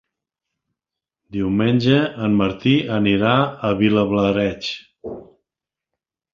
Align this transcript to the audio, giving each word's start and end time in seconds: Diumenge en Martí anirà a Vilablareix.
Diumenge 1.37 1.99
en 2.29 2.39
Martí 2.41 2.75
anirà 2.97 3.37
a 3.69 3.73
Vilablareix. 3.85 4.75